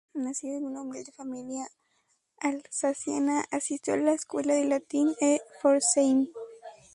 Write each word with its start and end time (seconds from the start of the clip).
Nacido 0.15 0.57
en 0.57 0.63
una 0.65 0.81
humilde 0.81 1.11
familia 1.11 1.67
alsaciana, 2.37 3.45
asistió 3.51 3.93
a 3.93 3.97
la 3.97 4.13
escuela 4.13 4.55
de 4.55 4.65
latín 4.65 5.13
en 5.19 5.37
Pforzheim. 5.61 6.27